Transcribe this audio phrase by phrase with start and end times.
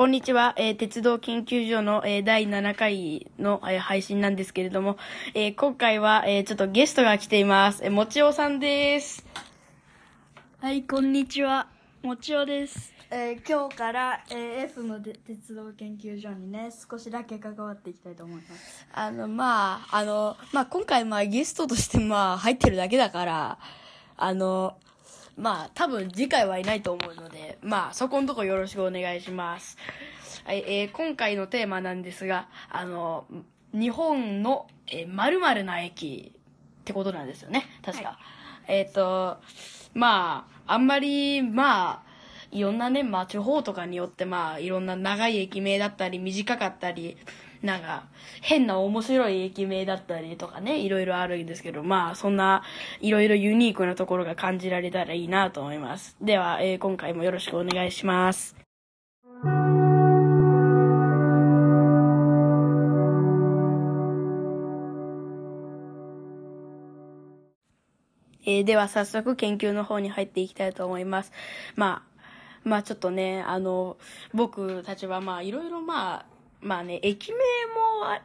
[0.00, 4.96] こんにちは、えー鉄道研究所の、えー第7回の、えー配信なんですけれども、
[5.34, 7.84] えー今回は、えーちょっとゲストが来ています。
[7.84, 9.26] えーもちおさんです。
[10.58, 11.68] はい、こんにちは。
[12.02, 12.94] もちおです。
[13.10, 18.86] えー今日から、えー F ので鉄道研究所にね、少しだけ関わっていきたいと思います。
[18.94, 23.58] あの、まあ、あの、まあ、今回、まあ、ゲストとして、まあ、入ってるだけだから、
[24.16, 24.78] あの、
[25.36, 29.76] まあ、多分次回はいないと思うので、まあ、そこのとこよろしくお願いします。
[30.44, 33.26] はい、えー今回のテーマなんですが、あの、
[33.72, 38.18] 日本の、えー、〇〇な駅ってことなんですよね、確か。
[38.66, 39.38] えっ、と、
[39.94, 42.02] まあ、あんまり、まあ、
[42.50, 47.16] いろんなね、まあ、地方とかによって、まあ、いろんな長い駅名だったり、短かったり、
[47.62, 48.04] なんか、
[48.40, 52.62] 変な面白い駅名だったりとかね、いろいろあるんですけど、まあ、そんな、
[53.00, 56.16] いろいろユニークなところが感じられたらいいなと思います。
[56.22, 58.56] では、えー今回もよろしくお願いします。
[68.46, 71.32] えーでは早速研究の方に入っていきたいと思います。
[71.76, 72.20] まあ、
[72.64, 73.98] まあちょっとね、あの、
[74.32, 77.40] 僕たちはまあいろいろまあ、まあね、駅名も
[78.04, 78.22] あ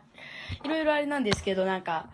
[0.63, 2.09] いろいろあれなんですけど、なんか、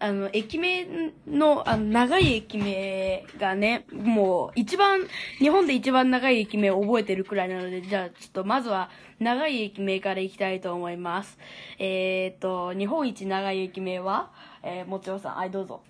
[0.00, 0.86] あの、駅名
[1.26, 5.00] の、あの、長い駅名がね、もう、一番、
[5.38, 11.38] 日本で一番長い駅名を覚えてるくらいなので、じゃあ、ちょっと、まずは、長い駅名からいきたいと思います。
[11.78, 14.30] えーっと、日本一長い駅名は、
[14.62, 15.82] えー、もちろさん、はい、どうぞ。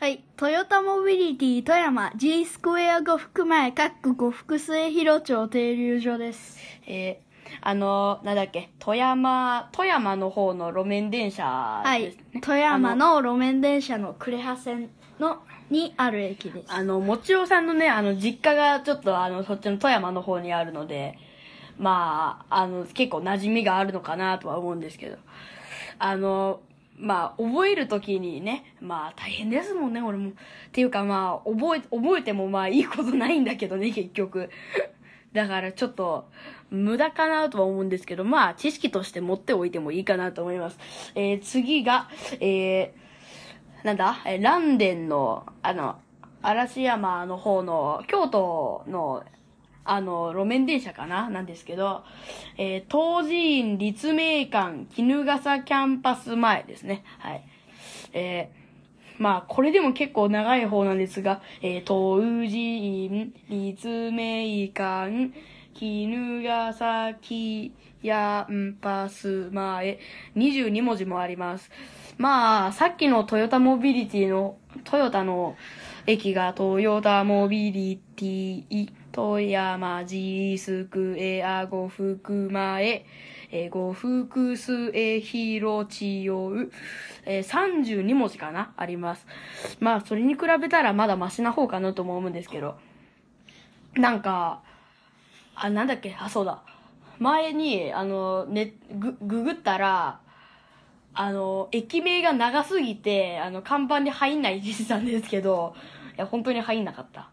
[0.00, 6.58] はい、トヨタモビリティ富山 G スクエア呉服前、かっこ呉服末広町停留所です。
[6.86, 7.27] えー
[7.60, 15.38] あの、なんだっけ、富山、富山の方の路面電車はいですね。、富山の路面電車の呉羽線の、
[15.70, 16.72] にある駅です。
[16.72, 21.18] あの、もちおさんのね、あの、実家がちょっとあの、そっちの富山の方にあるので、
[21.78, 25.16] まあ、あの、結構馴染みがあるのかなとは思うんですけど、
[25.98, 26.60] あの、
[26.98, 30.30] まあ、覚えるときにね、まあ、大変ですもんね、俺も。
[30.30, 30.32] っ
[30.72, 34.50] ていうかまあ、覚え、覚えてもまあ、いいことないんだけどね、結局。
[35.32, 36.28] だからちょっと、
[36.70, 40.78] 無駄かなとは思うんですけど、まあ、知識として持っておいてもいいかなと思います。
[41.14, 42.08] えー、次が、
[42.40, 44.18] えー、なんだ？
[44.26, 45.96] えー、ランデンの、あの、
[46.42, 49.24] 嵐山の方の、京都の、
[49.84, 51.30] あの、路面電車かな？
[51.30, 52.04] なんですけど、
[52.58, 57.02] えー、東寺院立命館絹笠キャンパス前ですね。
[57.18, 57.44] はい。
[58.12, 65.32] えー、まあ、これでも結構長い方なんですが、えー、東寺院立命館
[65.78, 70.00] 絹笠キャンパス前、
[70.34, 71.70] 22文字もあります。
[72.16, 75.54] まあ、さっきのトヨタモビリティの、トヨタの
[76.04, 83.06] 駅がトヨタモビリティ、富山ジースクエア呉服前、
[83.52, 86.70] えー、呉服末広千代、
[87.24, 88.72] えー、32文字かな？
[88.76, 89.24] あります。
[89.78, 92.76] まあ、それに比べたらまだマシな方かなとも思うんですけど。
[93.94, 94.66] なんか、
[95.60, 96.16] あ、なんだっけ？
[96.18, 96.62] あ、そうだ。
[97.18, 100.20] 前に、あの、ね、ぐ、ググったら、
[101.14, 105.74] あの、駅名が長すぎて、あの、看板に入んないって言ってたんですけど、
[106.16, 107.30] いや、本当に入んなかった。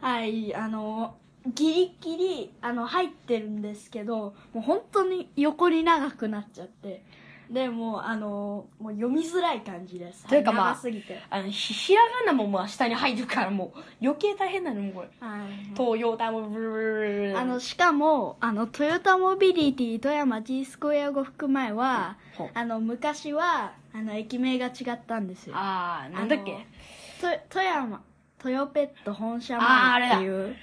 [0.00, 1.16] はい、あの、
[1.54, 7.04] ギリギリ、あの、入ってるんですけど、もう本当に横に長くなっちゃって。
[7.50, 10.26] で、もう、あの、もう読みづらい感じです。
[10.26, 11.20] というかまあ長すぎて。
[11.30, 15.08] あの、ひ、ひらがなもまあ下に入るからもう、余計大変なのもうこれ。
[15.20, 15.74] はい。
[15.76, 25.54] 東洋タもブルブルブルブルあの、しかも、あの、トヨタモビリティ富山 G スクエア呉服前は、ほうあの、昔は、あの、駅名が違ったんですよ。
[25.56, 26.66] あー、なんだっけ
[27.20, 28.02] と富山、
[28.38, 30.56] トヨペット本社前っていう。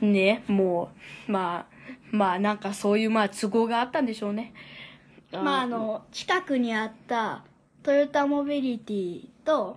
[0.00, 0.90] ね、も
[1.28, 1.76] う、まあ、
[2.10, 4.52] まあなんかそういうまあ都合があったんでしょうね。
[5.32, 7.42] まあ、あの、近くにあった、
[7.82, 9.76] トヨタモビリティと、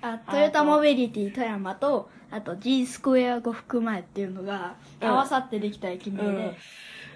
[0.00, 6.56] あ、トヨタモビリティ富山と、あと G スクエア呉服前っていうのが、うん合わさってできた駅名で、うん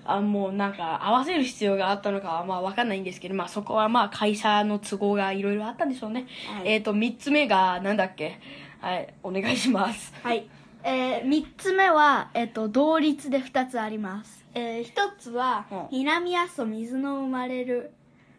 [0.05, 6.27] あもうなんか合わせる必要があったのかはまあわかんないんですけど、まあそこはまあ会社の都合がいろいろあったんでしょうね。
[6.53, 8.41] はいえっ、と、三つ目がなんだっけ？
[8.81, 10.13] はい、お願いします。
[10.25, 10.49] はい。
[10.83, 14.42] えー、三つ目は、えっ、と、同率で二つあります。
[14.55, 15.89] えー、一つは、うん。
[15.91, 17.93] 南阿蘇水の生まれる、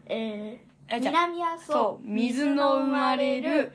[0.06, 3.72] えー、えじゃあ南阿蘇そう、水の生まれる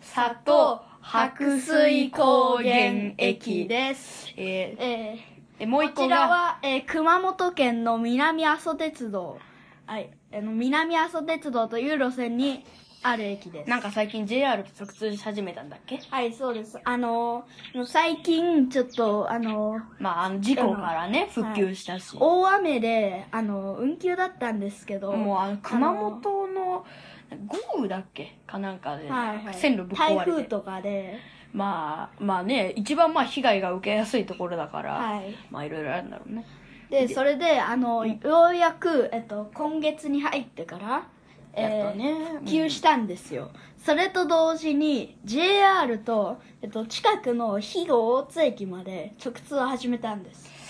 [0.00, 4.32] 里白水高原駅で、です。
[4.36, 5.18] えーえ
[5.58, 9.38] え、もうー、こち一個が、らは、えー、熊本県の南阿蘇鉄道、
[9.86, 12.64] はい、あの、南阿蘇鉄道という路線に
[13.02, 13.70] ある駅です。
[13.70, 16.00] なんか最近 JR 直通し始めたんだっけ？
[16.10, 16.78] はい、そうです。
[16.84, 22.16] あのー、最近、ちょっと、あのー、まあ、あの、事故からね、うん復旧したし。
[22.18, 26.86] 大雨で、あのー、運休だったんですけど、もう、あの、熊本の
[27.46, 28.38] 豪雨だっけ？
[28.46, 30.30] かなんかで、はいはい、線路ぶっ台壊れて。
[30.30, 31.18] 風とかで、
[31.52, 35.34] まあ、まあね、一番まあ被害が受けやすいところだから、はい。
[35.50, 36.46] まあいろいろあるんだろうね。
[36.90, 38.18] で、それで、あの、よ
[38.50, 41.06] うやく、えっと、今月に入ってから、
[41.54, 42.14] やっとね。
[42.40, 43.50] 復旧したんですよ。
[43.84, 50.61] それと同時に、JR と、えっと、近くの肥後大津駅まで直通を始めたんです。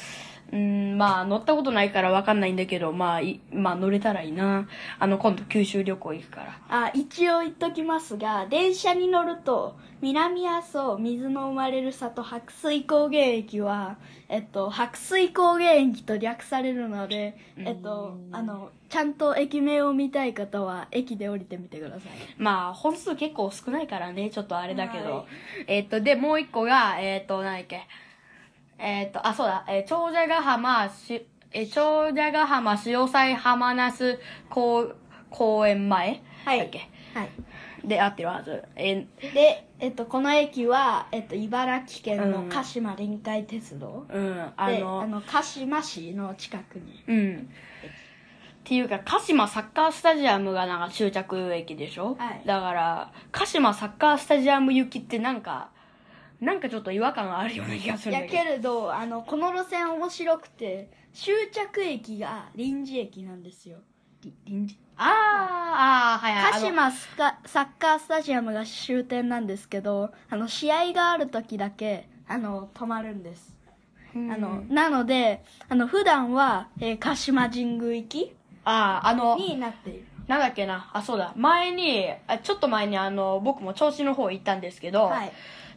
[0.53, 4.69] うん、まあ乗ったことないからわかんないんだけど、まあい、まあ乗れたらいいな。
[4.99, 6.61] あの、今度九州旅行行くから。
[6.69, 13.97] あ、一応言っときますが、電車に乗ると、南阿蘇水の生まれる里白水高原駅は、
[14.29, 22.01] えっと、白水高原駅と略されるので、えっと、あの、ちゃんと駅名を見たい方は、駅で降りてみてください。
[22.37, 25.11] まあ、本数結構少ないからね、ちょっとあれだけど。
[25.11, 25.25] はい
[25.67, 27.87] えっと、で、もう一個が、えっと、何だっけ。
[28.83, 34.19] えっと、あ、そうだ、えー長者ヶ浜、し、えー長者ヶ浜潮祭浜那須
[34.51, 34.93] 公
[35.31, 36.21] 公園前？
[36.45, 36.89] はいだっけ？
[37.15, 37.29] はい。
[37.85, 38.63] で、合ってるはず。
[38.77, 44.07] えーで、えっと、この駅は、えっと、茨城県うんの鹿島臨海鉄道？
[44.09, 47.03] うん、あで、の、あの、鹿島市の近くに。
[47.07, 47.49] うん。
[48.63, 52.15] っていうか、鹿島サッカースタジアムがなんか終着駅でしょ？
[52.17, 55.71] はいだから、鹿島サッカースタジアム行きってなんか、
[56.43, 58.43] なんかちょっと違和感があるような気がするんやだけど。
[58.43, 63.79] けれど、あの、この路線面白くて、終着駅が臨時駅なんですよ。
[64.25, 64.77] り臨時？
[64.97, 66.53] あー、あー、はいはい。
[66.53, 73.57] 鹿島スカサッカースタジアムが終点なんですけど、あの、試合がある時だけ、あの、止まるんです。
[74.15, 78.35] あの、なので、あの、普段は、えー鹿島神宮行き
[78.65, 80.07] あー、あの、になっている。
[80.27, 85.33] なんだっけな、あ、そうだ、前に、あちょっと前にあの、僕も銚子の方行ったんですけど、はい。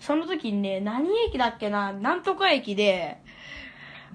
[0.06, 3.18] その時にね、何駅だっけな、なんとか駅で、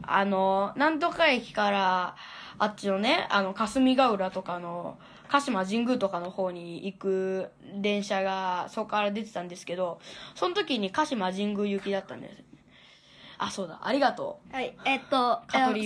[0.02, 2.14] あの、なんとか駅から、
[2.58, 10.00] あっちのね、あの、霞ヶ浦とかの、鹿島神宮とかの方に行く電車が、そこから出てたんですけど、
[10.36, 12.44] その時に鹿島神宮行きだったんです。
[13.38, 15.40] あ、そうだ、ありがとはい、えっと、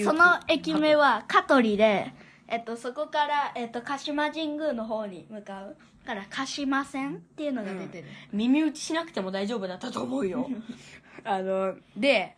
[0.05, 2.13] その駅名は香取で、
[2.47, 5.77] えっと、そこから、えっと、鹿島神宮の方に向かう。
[6.05, 8.09] だから、鹿島線っていうのが出てる。
[8.33, 8.37] う。
[8.37, 10.49] 耳打ちしなくても大丈夫だったと思うよ。
[11.25, 12.37] あの、で、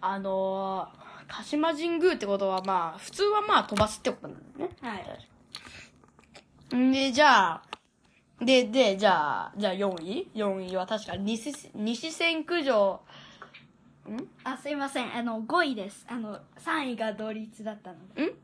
[0.00, 0.88] あの、
[1.28, 4.76] 鹿島神宮ってことはまあ、普通はまあ飛ばすってことなんだよね。
[4.82, 4.96] は
[6.72, 6.76] い。
[6.76, 7.62] んで、じゃあ、
[8.40, 13.00] で、で、じゃあ、じゃあ4位 ?4 位は確か西、西線駆除、
[14.44, 15.16] あ、すいません。
[15.16, 16.04] あの、5位です。
[16.08, 18.34] あの、3位が同率だったので。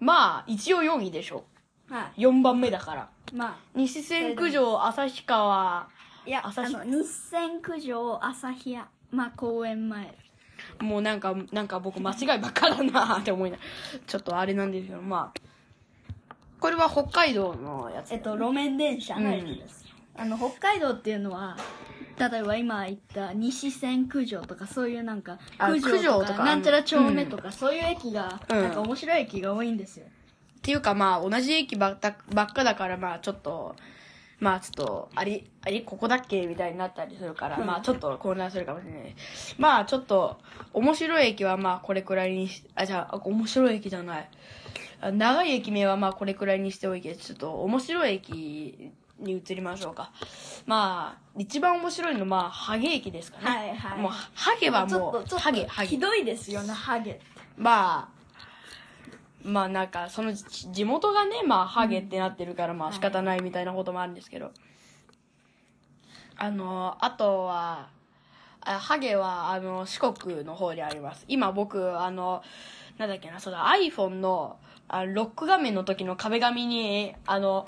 [0.00, 1.44] まあ、一応4位でしょ。
[1.90, 3.08] は4番目だから。
[3.32, 3.34] い。
[3.34, 5.88] まあ、西線駆除、旭川、
[6.28, 10.14] いや、あ朝日の、日線九条旭山公園前。
[10.80, 13.56] もうなんか、なんか僕間違いばっかだなって思いな。
[14.06, 15.40] ちょっとあれなんですけど、まあ。
[16.60, 18.12] これは北海道のやつ。
[18.12, 19.86] えっと、路面電車の駅です。
[20.16, 21.56] あの、北海道っていうのは、
[22.18, 30.06] 例えば今言った西線九条とかそういうなんか、あ九条九条とかなんちゃら丁目とか、そういう駅が、うんなんか面白い駅が多いんですよ。
[30.68, 33.74] っていうかまあ、同じ駅ばっかばっかだから、まあちょっと、
[34.38, 39.14] まあちょっと、あり、あり、ここだっけみたいになったりするから、まあちょっと混乱するかもしれない。
[39.56, 40.36] まあちょっと、
[40.74, 44.28] 面白い駅はまあこれくらいにし、あ、じゃあ、面白い駅じゃない。
[45.00, 50.12] あ長い駅名はまあこれくらいにしておいて、ちょっと面白い駅に移りましょうか。
[50.66, 53.44] まあ、一番面白いのまあ、ハゲ駅ですかね。
[53.46, 55.98] はいはいもう、ハゲはちょもう、っと、ちょっハゲ、ハと、ゲひ。
[55.98, 57.22] どいですよね、ハゲって。
[57.56, 58.17] まあ、
[59.42, 64.52] まあなんか、その地元がね、まあ、ハゲってなってるから、まあ仕方ないみたいなこともあるんですけど。
[66.36, 67.88] あの、あとは、
[68.60, 71.24] あハゲは、あの、四国の方にあります。
[71.28, 72.42] 今僕、あの、
[72.98, 74.56] なんだっけな、そうだ、iPhone の、
[74.88, 77.66] あロック画面の時の壁紙に、あの、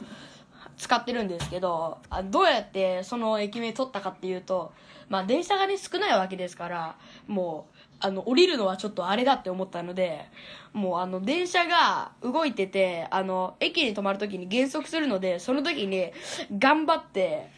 [0.81, 4.73] 使ってるんですけど、あどうやってその駅名取ったかっていうと、
[5.11, 6.97] まあ電車がね少ないわけですから、
[7.27, 10.27] もう、あの、降りるのはちょっとあれだって思ったので、
[10.73, 16.11] もうあの、電車が動いてて、あの、駅に止まるときに減速するので、その時に
[16.59, 17.51] 頑張って、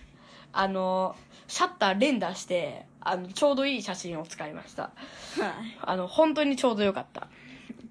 [0.52, 4.90] あの、シャッター連打して、あの、ちょうどいい写真を使いました。
[5.80, 7.28] あの、本当にちょうどよかった。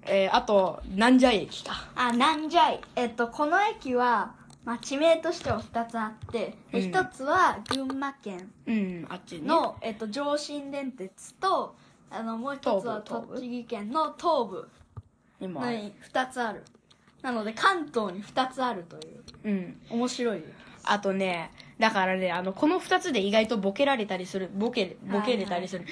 [0.04, 1.88] えー、あと、南蛇駅か。
[1.94, 2.80] あ、なんじゃい。
[2.96, 9.42] えっと、この駅は、まあ、地名としては2つあって、でうん1つは群馬県うん、あっちね。
[9.46, 11.74] の、えっと、上信電鉄と、
[12.12, 14.68] あの、もう一つは栃木県の東部
[15.40, 16.62] にもあ二つある。
[17.22, 19.22] なので、関東に二つあるという。
[19.44, 19.80] うん。
[19.90, 20.42] 面白い。
[20.84, 25.86] あとね、だからね、あの、この二つで意外とボケられたりする、ボケ、ボケれたりする。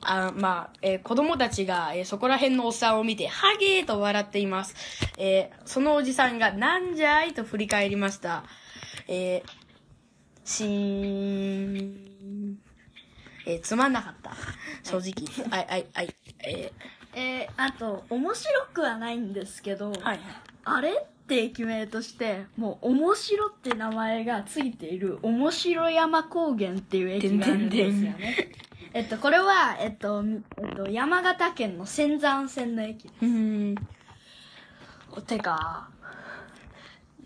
[0.00, 4.74] あまあ、えー子供たちが、えーそこら辺のおっさんを見て、ハゲーと笑っています。
[5.16, 8.44] えーそのおじさんが、なんじゃいと振り返りました。
[9.06, 12.08] えー、しーん。
[13.48, 14.32] えー、つまんなかった。
[14.84, 15.48] 正直。
[15.48, 16.14] はい、はい、はい。
[16.40, 20.20] えー、えー、あと、面白くはないんですけど、はい、
[20.64, 28.52] あれって駅名として、もう、面白って名前がついている、面白山高原っていう駅があるんですよね。
[28.92, 30.22] えっと、これは、えっと、
[30.58, 33.24] えっと、山形県の仙山線の駅です。
[33.24, 33.74] うん。
[35.26, 35.88] てか、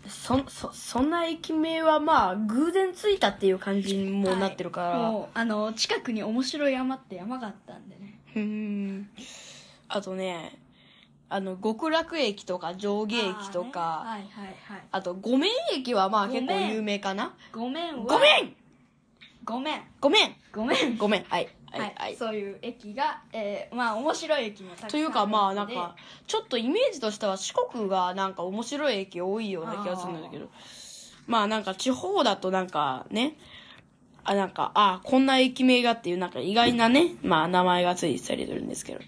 [0.07, 8.19] そそそんな駅名はまあ偶然ついたっていう感じにもなってるから、はい、もうあの近くに面白い山って山があったんでね。
[8.35, 9.09] うん。
[9.87, 10.59] あとね
[11.29, 14.01] あの極楽駅とか上下駅とか。
[14.01, 17.33] あ,ね、はいはいはい、あと御免駅はまあ結構有名かな。
[17.53, 18.55] 御免はごめん
[19.45, 21.49] ごめんごめんごめんごめんはい。
[21.79, 22.15] はいはい。
[22.15, 25.95] そういう駅が、えー、まあ面白い駅もたくさんというかまあなんか
[26.27, 30.49] ちょっとイメージとしては四国がなんか面白い駅多いような気がするんだけど。
[31.25, 33.37] まあなんか地方だとなんかね
[34.23, 38.99] あなんかあこんな駅名がっていうなんか意外なねまあ名前がついてたりするんですけど。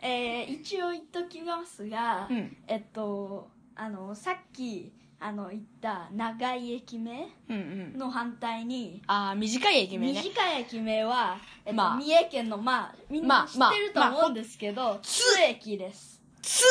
[0.00, 7.56] えー、一応言っときますが、うん、えっとあのさっきあの行った長い駅名うん
[7.94, 7.98] うん。
[7.98, 10.22] の反対に、ああ短い駅名ね。
[10.22, 11.96] 短い駅名は、えっとまあ。
[11.96, 13.46] 三重県のまあみんまなあ。
[13.46, 16.20] 知ってるとまあ思うんですけど、津駅です。
[16.42, 16.64] つ。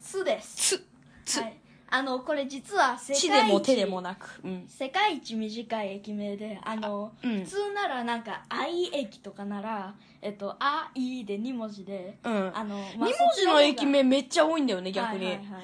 [0.00, 0.76] 津です。
[0.76, 0.84] つ。
[1.24, 1.56] つ、はい、
[1.90, 4.40] あのこれ実は世地でも手でもなく。
[4.42, 4.64] うん。
[4.66, 7.44] 世界一短い駅名であのうん。
[7.44, 12.52] 普通ならなんか「あい駅」とかなら「えっと、あい」で2文字で、うん。
[12.52, 15.62] あの二文字の駅名めっちゃ多いんだよね逆に、はいはいはい。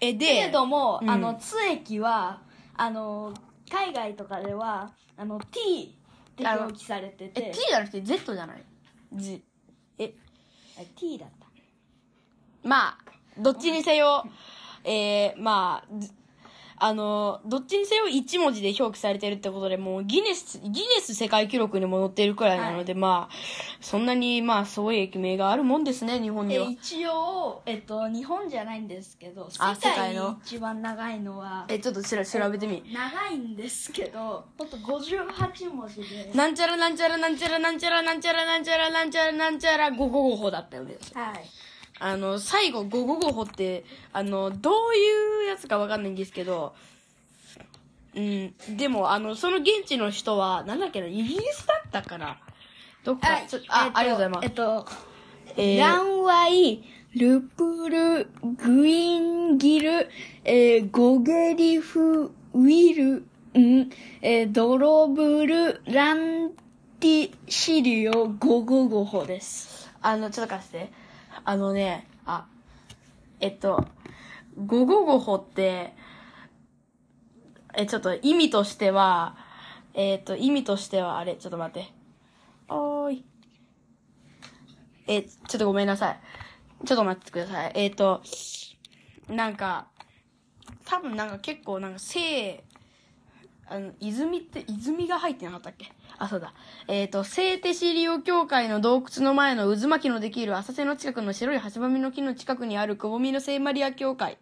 [0.00, 1.10] えでけれども、うん。
[1.10, 2.40] あの津駅は
[2.76, 3.32] あの
[3.70, 5.96] 海外とかではあの T
[6.32, 8.62] って表記されてえて T じゃなくて Z じゃない
[9.14, 9.42] ？Z
[9.98, 10.12] え
[10.96, 11.46] ？T だった。
[12.62, 12.98] まあ
[13.38, 14.24] どっちにせよ
[14.84, 15.88] えー、まあ
[16.78, 23.34] あの、どっちにせよ1文字で表記されてるってことで、もうギネス、ギネス世界記録にも載っているくらいなので、はい、まあ、
[23.80, 26.66] そんなに、まあ、すごい駅名があるもんですね、日本には。
[26.66, 29.58] 一応、えっと、日本じゃないんですけど、世
[29.94, 30.38] 界の？
[30.44, 32.16] 一番長いのは、え、ちょっと調
[32.50, 32.82] べてみ。
[32.92, 36.30] 長いんですけど、ほんと58文字で。
[36.34, 40.96] なんちゃらなんちゃらなんちゃらなんちゃらなんちゃらなんちゃらなんちゃらなんちゃら555だったよね。
[41.14, 41.44] はい。
[41.98, 46.74] あの、最後、ゴゴゴホって、あの、どういうやつかわかんないんですけど、
[48.14, 52.38] うん、でも、あの、その現地の人は、なんだっけな、イギリスだったかな、
[53.04, 54.44] どっか、あ、えっと、ありがとうございます。
[54.44, 54.86] えっと、
[55.56, 56.82] えー、ランワイ、
[57.14, 60.08] ルプル、グインギル、
[60.44, 63.26] えー、ゴゲリフ、ウィル、
[63.58, 66.50] ん、えー、ドロブル、ラン
[67.00, 69.90] ティシリオ、ゴゴゴホです。
[70.02, 70.90] あの、ちょっと貸して。
[71.48, 72.48] あのね、あ、
[73.38, 73.86] えっと、
[74.66, 75.94] ゴゴ五ホって、
[77.72, 79.36] え、ちょっと意味としては、
[79.94, 81.88] えっ、と、意味としては、あれ、ちょっと待って。
[82.68, 83.24] おーい。
[85.06, 86.20] え、ちょっとごめんなさい。
[86.84, 87.72] ちょっと待ってください。
[87.76, 88.22] えっ、ー、と、
[89.28, 89.86] なんか、
[90.84, 92.60] 多分なんか結構なんかせい、
[93.68, 95.92] あの、泉って、泉が入ってなかったっけ？
[96.18, 96.52] あ、そうだ。
[96.88, 104.38] えっ、ー、と、聖手シリオ教会の洞窟の前の渦巻きのできる浅瀬の近くの白い橋ばみの木の近くにあるくぼみの聖マリア教会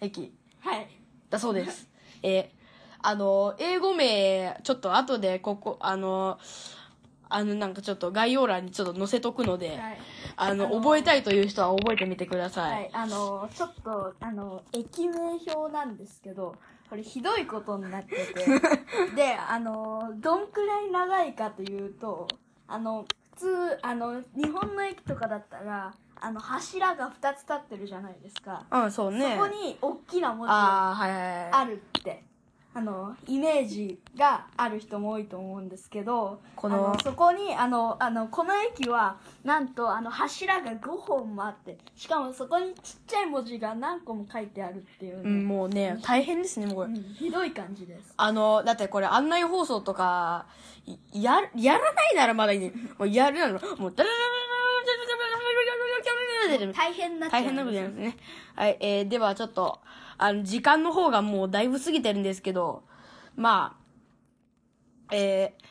[0.00, 0.32] 駅。
[0.60, 0.88] はい。
[1.28, 1.88] だそうです。
[2.22, 2.48] えー、
[3.00, 6.38] あの、英語名、ちょっと後で、ここ、あの、
[7.28, 9.98] あの、なんかちょっと概要欄にちょっと載せとくので、はい、
[10.36, 12.72] あの、あのー、覚えたいという人は覚えてみてください。
[12.72, 15.18] はい、あのー、ちょっと、あのー、駅名
[15.54, 16.56] 表なんですけど、
[16.90, 18.44] これひどいことになってて。
[19.14, 22.26] であのどんくらい長いかというと
[22.66, 28.66] あの普通あの日本の駅とかだったらあの柱が2つ立ってるじゃないですか。
[28.70, 29.36] うんそうね。
[29.36, 31.50] そこに大きな文字あがはいはいはい。
[31.52, 32.24] あるって。
[32.72, 48.14] あのイメージがある人も多いと思うんですけどこのそこにあのあのこの駅はなんとあの柱が5本もあってしかもそこにちっちゃい文字が何個も書いてあるっていう、うん、もうね大変ですねもう、うん、ひどい感じです。
[48.16, 50.46] あのだってこれ案内放送とか
[51.12, 52.60] ややらないならまだいい。
[52.60, 54.39] ねもうやるならもうダラダラ
[56.72, 58.16] 大変な大変なことなりですね。
[58.54, 59.80] はい、えー、ではちょっと、
[60.18, 62.82] あの、時間の方がもうだいぶ過ぎてるんですけど、
[63.36, 63.76] ま
[65.08, 65.64] あ、えー、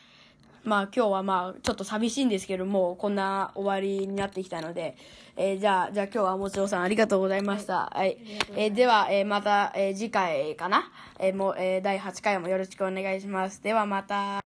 [0.64, 4.98] まあ今日はまあちょっと寂しいんですけども、こんな終わりになってきたので、
[5.36, 7.92] えー、じゃあ、じゃあ今日はもちろさんありがとうございました。
[7.94, 7.98] はい。
[7.98, 8.18] はい、
[8.56, 10.92] えー、では、えー、また、え次回かな？
[11.20, 13.64] えもう、え第8回もよろしくお願いします。
[13.64, 14.49] ではまた。